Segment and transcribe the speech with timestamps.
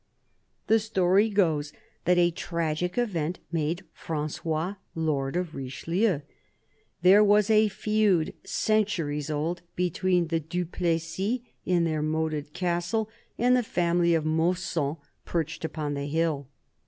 [0.65, 1.73] The story goes
[2.05, 6.21] that a tragic event made Francois lord of Richelieu.
[7.03, 13.55] There was a feud, centuries old, between the Du Plessis in their moated castle and
[13.55, 16.47] the family of Mausson, perched upon the hill.